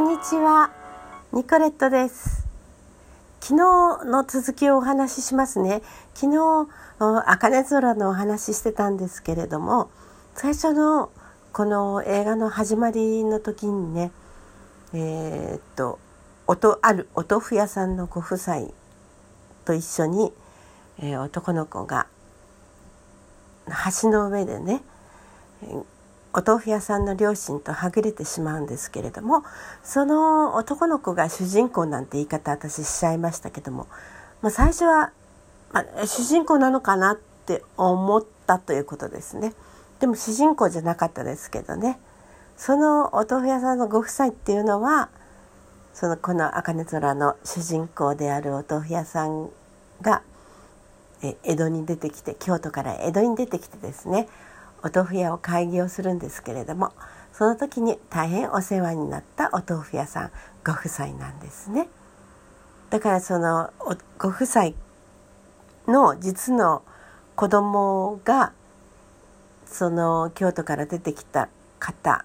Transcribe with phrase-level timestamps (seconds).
[0.00, 0.70] んにちは。
[1.30, 2.46] ニコレットです。
[3.40, 5.82] 昨日の続きをお話ししますね。
[6.14, 6.68] 昨日
[7.26, 9.90] 茜空のお話ししてたんですけれども
[10.34, 11.10] 最初の
[11.52, 14.10] この映画の始まりの時にね
[14.94, 15.98] えー、っと
[16.46, 18.68] 音あるお豆腐屋さんのご夫妻
[19.66, 20.32] と一緒に、
[20.98, 22.06] えー、男の子が
[24.02, 24.80] 橋の上でね
[26.32, 29.42] お豆腐屋さんの両親とはぐれてしまうんですけれども
[29.82, 33.88] その男の子が主人公なんて言い方私しちゃいましたけども、
[34.42, 35.12] まあ、最初は、
[35.72, 39.54] まあ、主人公なのかなって思ったということですね。
[39.98, 41.98] でも主人公じゃなかったですけどね
[42.56, 45.10] そのお豆腐屋さんのご夫妻っていうのは
[45.92, 49.50] そのこの茜空の主人公であるお豆腐屋さん
[50.00, 50.22] が
[51.22, 54.26] 江戸に出てきて京都から江戸に出てきてですね
[54.82, 56.92] お豆腐屋を開業するんですけれども
[57.32, 60.30] その時に大変お世話になったお豆腐屋さん
[60.64, 61.88] ご夫妻なんですね。
[62.90, 63.72] だからその
[64.18, 64.72] ご夫妻
[65.86, 66.82] の実の
[67.36, 68.52] 子供が
[69.64, 72.24] その京都から出てきた方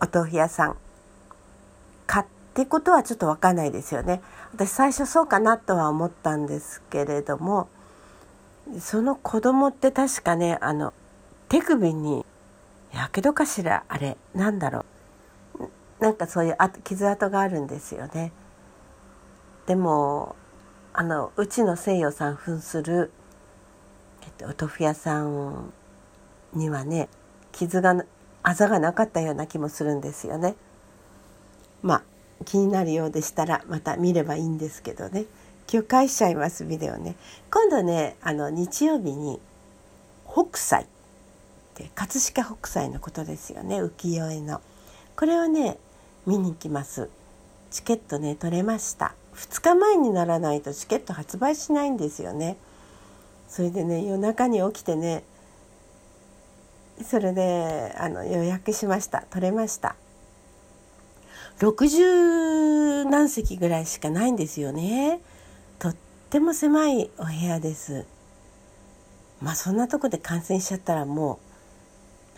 [0.00, 0.76] お豆腐屋さん
[2.06, 4.20] かってことはちょっと分かんないですよね。
[4.52, 7.68] 私最初そうかなとは思ったんですけれども
[8.80, 10.92] その子供って確かねあの
[11.50, 12.24] 手首に
[12.94, 14.84] やけどかしらあれなんだろ
[15.58, 18.32] うなんかそういう傷跡があるんですよね。
[19.66, 20.36] でも
[20.92, 23.10] あのうちの西洋さん扮する、
[24.22, 25.72] えっと、お豆腐屋さん
[26.54, 27.08] にはね
[27.52, 28.04] 傷が
[28.42, 30.54] あざがなかったような気もするんですよね。
[31.82, 32.02] まあ
[32.44, 35.24] 気になるようでしたらまた見ればいいんですけどね
[35.70, 37.16] 今日返しちゃいますビデオね
[37.50, 39.40] 今度ねあの日曜日に
[40.26, 40.86] 北斎
[41.80, 44.60] って葛飾北斎のことですよね浮世絵の。
[45.16, 45.78] これをね
[46.26, 47.08] 見に行きます。
[47.70, 49.14] チケットね取れました。
[49.34, 52.56] 2日前にならないとチケット発売しないんですよね。
[53.48, 55.24] それでね夜中に起きてね
[57.02, 59.24] それであの予約しました。
[59.30, 59.96] 取れました。
[61.60, 65.20] 60何席ぐらいしかないんですよね。
[65.78, 65.96] とっ
[66.30, 68.06] ても狭いお部屋です。
[69.40, 71.49] まあそんなとこで感染しちゃったらもう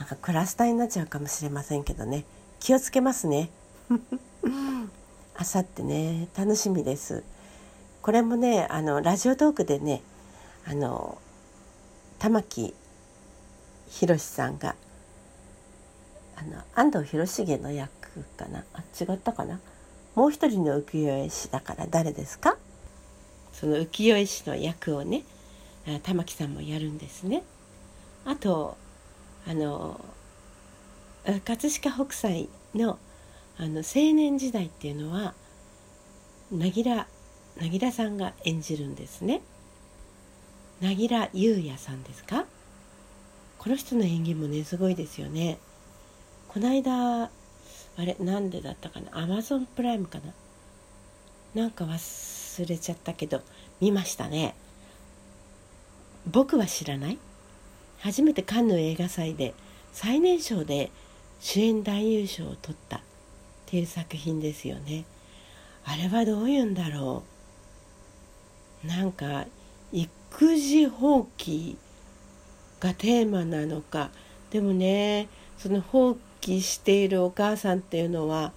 [0.02, 2.24] なんかクラスターになっちゃうかもしれませんけどね。
[2.58, 3.50] 気をつけますね。
[5.36, 7.22] あさってね楽しみです。
[8.02, 10.02] これもねあのラジオトークでね
[10.66, 11.18] あの
[12.18, 12.74] 玉木
[13.90, 14.74] 宏さんが
[16.34, 18.64] あの安藤広重の役かな。
[18.74, 19.60] あ違ったかな。
[20.16, 22.56] もう一人の浮世絵師だから誰ですか？
[23.52, 25.22] その浮世絵師の役をね
[26.02, 27.44] 玉木さんもやるんですね。
[28.24, 28.81] あと
[29.46, 30.00] あの
[31.24, 32.98] 葛飾北斎の
[33.58, 35.34] あの青年時代っていうのは
[36.50, 37.04] 凪良
[37.58, 39.42] 凪良さんが演じるんですね。
[40.80, 42.46] 凪良優也さんですか？
[43.58, 45.58] この人の演技もねすごいですよね。
[46.48, 47.30] この間あ
[47.98, 49.22] れなんでだったかな？
[49.22, 50.18] アマゾンプライムか
[51.54, 51.62] な？
[51.62, 53.42] なんか忘れちゃったけど
[53.80, 54.54] 見ましたね。
[56.26, 57.18] 僕は知らない。
[58.02, 59.54] 初めてカンヌ映画祭で
[59.92, 60.90] 最年少で
[61.40, 63.00] 主演男優賞を取ったっ
[63.66, 65.04] ていう作品ですよね。
[65.84, 67.22] あれはどういうんだろ
[68.84, 68.86] う。
[68.86, 69.46] なんか
[69.92, 71.76] 育児放棄
[72.80, 74.10] がテーマなのか
[74.50, 78.52] でもねその放棄しているお母さんっていうのは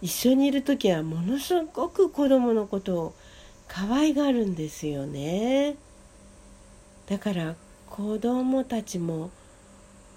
[0.00, 3.14] 一緒にいる時はものすごく子供のことを
[3.68, 5.76] 可愛がるんですよね。
[7.06, 7.54] だから
[7.92, 9.28] 子供たちも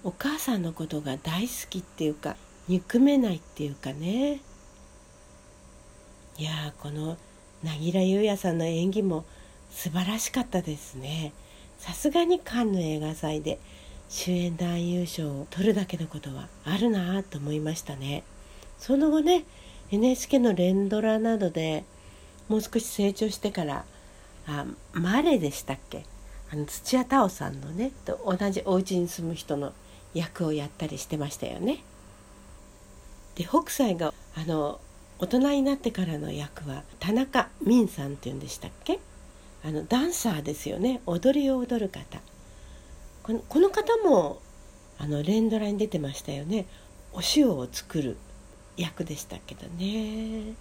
[0.02, 2.34] お母さんのことが大好きっていうか
[2.68, 4.40] 憎めないっていうかね。
[6.38, 7.18] いやこの
[7.62, 9.26] 凪良優也さんの演技も
[9.70, 11.34] 素晴らしかったですね。
[11.78, 13.58] さすがにカンヌ映画祭で
[14.08, 18.24] 主演男優賞を取るだけのことはあるなと思いましたね。
[18.78, 19.44] その後ね
[19.90, 21.84] NHK の連ドラなどで
[22.48, 23.84] もう少し成長してから
[24.46, 24.64] あ
[24.94, 26.06] マレでしたっけ？
[26.52, 29.72] あの土屋太鳳さんのねと同じお家に住む人の
[30.14, 31.82] 役をやったりしてましたよね。
[33.34, 34.80] で北斎があの
[35.18, 39.00] 大人になってからの役は田中泯さんっていうんでしたっけ？
[39.64, 41.00] あのダンサーですよね。
[41.06, 42.20] 踊りを踊る方。
[43.22, 44.40] このこの方も
[44.98, 46.66] あの連ドラに出てましたよね。
[47.12, 48.16] お塩を作る
[48.76, 50.54] 役でしたけどね。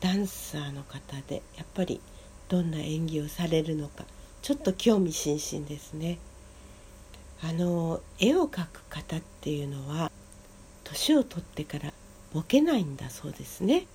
[0.00, 2.00] ダンサーの方でやっぱり
[2.48, 4.04] どんな演技をされるのか。
[4.42, 6.18] ちょっと興味津々ですね。
[7.42, 10.10] あの絵を描く方っていうのは
[10.84, 11.92] 年を取ってから
[12.32, 13.86] ボケないんだそうですね。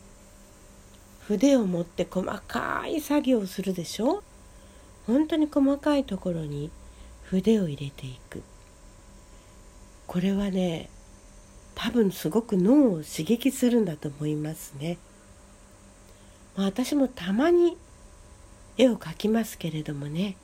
[1.28, 4.24] 筆を持って細かい作業をするでしょ。
[5.06, 6.72] 本当に細かいところに
[7.24, 8.42] 筆を入れていく。
[10.08, 10.90] これはね
[11.76, 14.98] 多分すごく脳を刺激するんだと思いますね、
[16.56, 17.78] まあ、私もたまに
[18.78, 20.38] 絵を描きますけれどもね、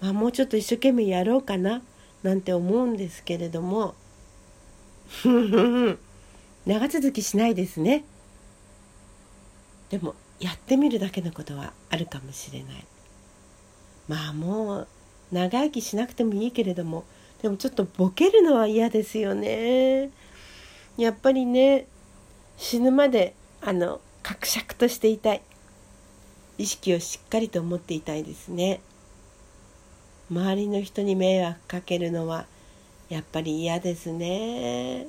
[0.00, 1.82] まあ、もうちょっと一生懸命やろうかな
[2.22, 3.94] なんて思うんですけれども。
[6.66, 8.04] 長続きしないですね。
[9.90, 12.84] でもやってみるだけのことはあるかもしれない。
[14.08, 14.88] まあもう
[15.30, 17.04] 長生きしなくてもいいけれども。
[17.42, 20.10] でもちょっとボケるのは嫌ですよね。
[20.96, 21.86] やっぱりね
[22.56, 25.42] 死ぬまであの格尺としていたい。
[26.58, 28.80] 意識をしっかりと持っていたいですね。
[30.30, 32.46] 周りの人に迷惑かけるのは
[33.08, 35.06] やっぱり嫌ですね。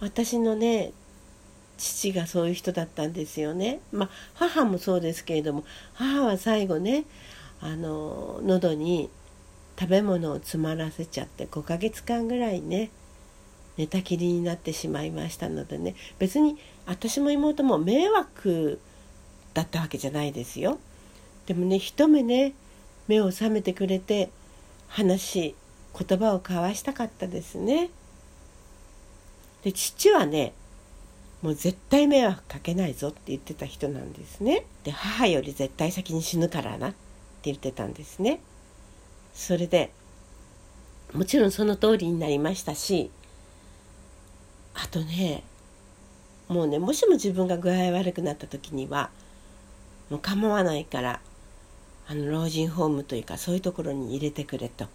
[0.00, 0.92] 私のね
[1.78, 3.80] 父がそういう人だったんですよね。
[3.92, 5.64] まあ母もそうですけれども
[5.94, 7.04] 母は最後ね
[7.60, 9.10] あの喉に
[9.78, 12.90] 食べ物を詰まらせちゃって5ヶ月間ぐらいね
[13.76, 15.94] 寝たきりになってしまいましたのでね。
[16.18, 18.80] 別に私も妹も迷惑
[19.56, 20.78] だったわけじゃないですよ。
[21.46, 22.52] でもね一目ね
[23.08, 24.28] 目を覚めてくれて
[24.86, 25.54] 話
[25.98, 27.88] 言葉を交わしたかったですね。
[29.64, 30.52] で父はね
[31.40, 34.66] もう絶対迷惑かけないぞって言ってた人なんですね。
[34.84, 36.96] で母より絶対先に死ぬからなって
[37.44, 38.40] 言ってたんですね。
[39.32, 39.90] それで
[41.14, 43.10] もちろんその通りになりましたし
[44.74, 45.44] あとね
[46.48, 49.08] もうねもしも自分が具合悪くなった時には
[50.10, 51.20] もう構わないから
[52.08, 54.86] あの老人ホームというかそういうところに入れてくれと。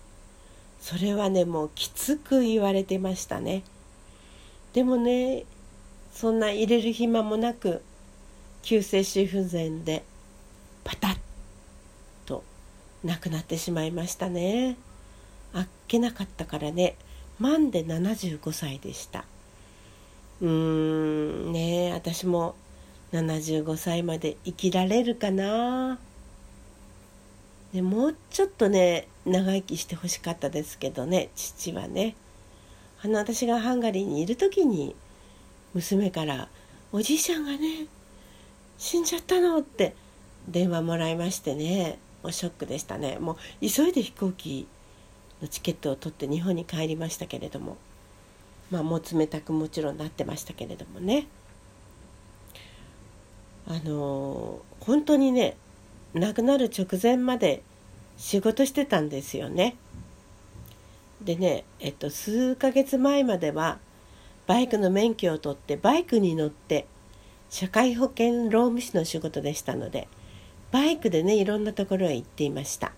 [0.80, 3.64] それはねもうきつく言われてましたね。
[4.74, 5.44] でもね
[6.14, 7.82] そんな入れる暇もなく
[8.64, 10.04] 急性心不全で
[10.84, 11.18] パタッ
[12.26, 12.44] と
[13.04, 14.78] 亡くなってしまいましたね。
[15.54, 16.96] あっけなかったからね
[17.38, 19.26] 満で75歳でした。
[20.42, 22.56] うーんね私も
[23.14, 26.00] 75歳まで生きられるかな。
[27.74, 32.16] でもうちょっとね長生きしてほしかったですけどね父はね。
[33.04, 34.96] あの私がハンガリーにいる時に
[35.74, 36.50] 娘から
[36.92, 37.88] 「おじいちゃんがね
[38.78, 39.96] 死んじゃったの」って
[40.48, 42.00] 電話もらいましてね。
[42.24, 43.18] もうショックでしたね。
[43.20, 44.68] もう急いで飛行機
[45.42, 47.78] のチケットを取って日本に帰りましたけれども。
[48.70, 51.28] まあもう冷たくもちろんなってましたけれどもね。
[53.72, 55.56] あの本当にね
[56.14, 57.64] 亡くなる直前まで
[58.18, 59.78] 仕事してたんですよね。
[61.22, 63.78] でね、えっと、数ヶ月前までは
[64.48, 66.88] バイクの免許を取ってバイクに乗って
[67.50, 70.08] 社会保険労務士の仕事でしたので
[70.72, 72.92] バイクでねいろんなところへ行っていました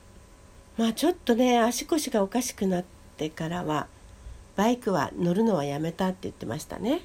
[0.78, 2.86] まあちょっとね足腰がおかしくなっ
[3.18, 3.88] てからは
[4.56, 7.02] バイクは乗るのはやめたって言ってましたね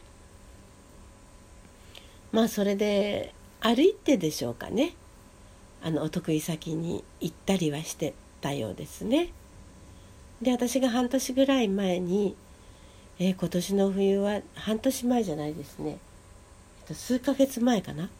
[2.30, 4.94] まあそれで歩いてでしょうかね。
[5.82, 9.32] あのお得意先に行ったりはしてたようですね。
[10.42, 12.36] で私が半年ぐらい前に
[13.20, 15.98] えー、今年の冬は半年前じゃないですね、
[16.92, 18.10] 数ヶ月前かな。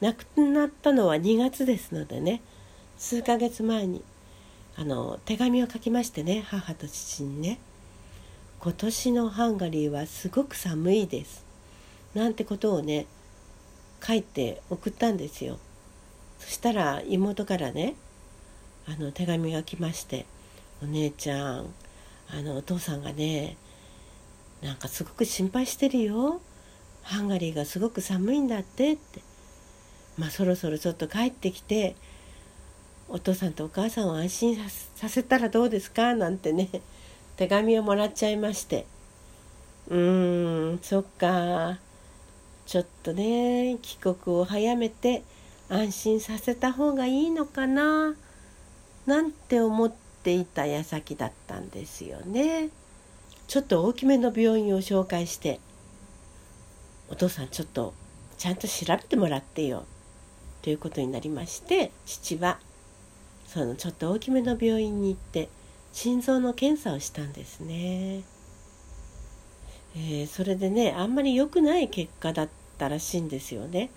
[0.00, 2.40] 亡くなったのは2月ですのでね。
[2.96, 4.02] 数ヶ月前に
[4.76, 7.58] あの手紙を書きましてね母と父にね。
[8.60, 11.44] 今年のハンガリーはすごく寒いです。
[12.14, 13.06] なんてことをね
[14.06, 15.58] 書いて送ったんですよ。
[16.38, 17.94] そしたら妹からね
[18.86, 20.26] あの手紙が来まして
[20.82, 21.66] 「お姉ちゃん
[22.28, 23.56] あのお父さんがね
[24.62, 26.40] なんかすごく心配してるよ。
[27.02, 29.20] ハンガリーがすごく寒いんだってって。
[30.18, 31.96] まあそろそろちょっと帰ってきて
[33.08, 34.56] お父さんとお母さんを安心
[34.94, 36.14] させたらどうですか？
[36.14, 36.68] なんてね
[37.36, 38.86] 手紙をもらっちゃいまして。
[39.88, 41.78] うーんそっか。
[42.66, 45.22] ちょっとね帰国を早めて
[45.68, 48.14] 安心させた方がいいのかな
[49.06, 49.92] なんて思っ
[50.22, 52.70] ていた矢先だったんですよね。
[53.46, 55.60] ちょっと大きめの病院を紹介して
[57.10, 57.92] お父さんちょっと
[58.38, 59.84] ちゃんと調べてもらってよ
[60.62, 62.58] ということになりまして父は
[63.46, 65.48] そのちょっと大きめの病院に行って
[65.92, 68.22] 心臓の検査をしたんですね、
[69.96, 72.48] えー、それでねあんまり良くない結果だっ
[72.78, 73.90] たらしいんですよね。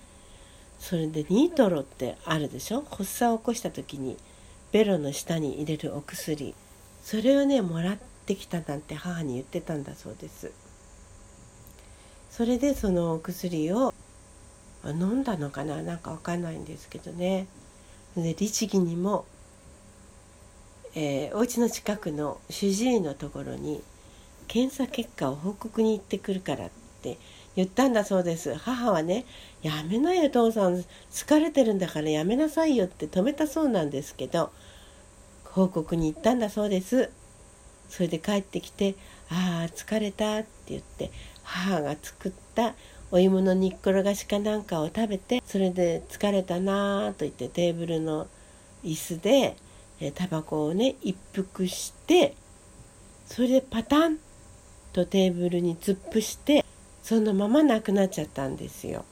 [0.79, 2.83] それでニトロってあるでしょ？
[2.89, 4.15] 発作を起こした時に
[4.71, 6.53] ベロの下に入れるお薬。
[7.03, 10.51] それをねもらってきたなんて母に言ってたんだそうです。
[12.29, 13.93] それでそのお薬を
[14.85, 15.81] 飲んだのかな？
[15.81, 17.47] なんかわかんないんですけどね。
[18.15, 19.25] で律儀にも、
[20.93, 23.81] えー、お家の近くの主治医のところに
[24.47, 26.69] 検査結果を報告に行ってくるからっ
[27.01, 27.17] て
[27.55, 28.55] 言ったんだそうです。
[28.55, 29.25] 母はね
[29.61, 30.83] 「やめなよ父さん。
[31.11, 34.51] 疲れてるんだからやめなさいよ」って止めたそうなんですけど
[35.43, 37.09] 報告に行ったんだそうです。
[37.89, 38.95] それで帰ってきて
[39.31, 41.11] 「ああ疲れた」って言って
[41.43, 42.75] 母が作った
[43.09, 48.27] お芋の煮っころがしかなんかを食べてそれで疲れたなと言ってテーブルの
[48.83, 49.55] 椅子で
[50.13, 52.35] タバコをね一服して
[53.25, 54.19] それでパタン
[54.93, 56.65] とテーブルに突っ伏して
[57.03, 59.05] そのまま亡くなっちゃったんですよ。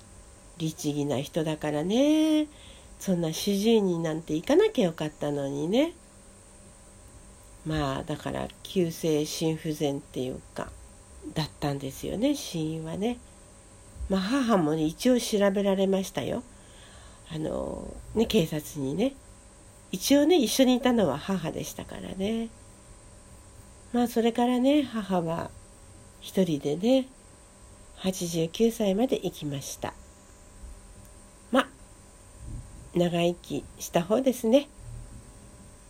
[0.57, 2.47] 律儀な人だからね
[2.99, 5.93] そんな主治医になんて行かなきゃよかったのにね
[7.65, 10.69] まあだから急性心不全っていうか
[11.33, 13.17] だったんですよね死因はね。
[14.07, 16.43] まあ、母も、ね、一応調べられましたよ。
[17.33, 19.15] あのね警察にね
[19.91, 22.49] 一応ね一緒にいたのは母でしたからね
[23.93, 25.49] まあそれからね母は
[26.25, 27.05] 一人でね
[27.99, 29.93] 89歳まで生きました。
[31.51, 31.67] まあ
[32.95, 34.67] 長生きした方ですね。